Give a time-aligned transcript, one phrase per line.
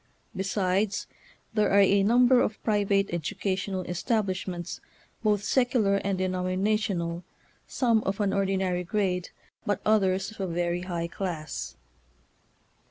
[0.35, 1.05] Besides,
[1.53, 4.81] there are a number of private educational establishments,
[5.21, 7.23] both secular and denominational,
[7.67, 9.29] some of an ordinary grade,
[9.63, 11.75] but others of a very high class.